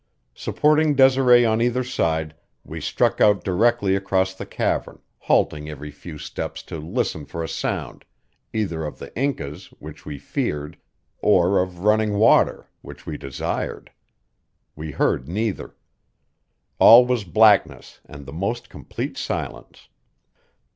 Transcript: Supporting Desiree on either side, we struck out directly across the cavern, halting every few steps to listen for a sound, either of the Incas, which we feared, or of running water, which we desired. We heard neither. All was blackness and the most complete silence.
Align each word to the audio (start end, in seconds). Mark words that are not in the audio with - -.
Supporting 0.33 0.95
Desiree 0.95 1.45
on 1.45 1.61
either 1.61 1.83
side, 1.83 2.33
we 2.63 2.81
struck 2.81 3.21
out 3.21 3.43
directly 3.43 3.95
across 3.95 4.33
the 4.33 4.47
cavern, 4.47 4.99
halting 5.19 5.69
every 5.69 5.91
few 5.91 6.17
steps 6.17 6.63
to 6.63 6.79
listen 6.79 7.23
for 7.23 7.43
a 7.43 7.47
sound, 7.47 8.03
either 8.51 8.83
of 8.83 8.97
the 8.97 9.15
Incas, 9.15 9.67
which 9.77 10.03
we 10.03 10.17
feared, 10.17 10.75
or 11.19 11.61
of 11.61 11.81
running 11.83 12.17
water, 12.17 12.67
which 12.81 13.05
we 13.05 13.15
desired. 13.15 13.91
We 14.75 14.89
heard 14.89 15.27
neither. 15.29 15.75
All 16.79 17.05
was 17.05 17.23
blackness 17.23 17.99
and 18.03 18.25
the 18.25 18.33
most 18.33 18.69
complete 18.69 19.19
silence. 19.19 19.87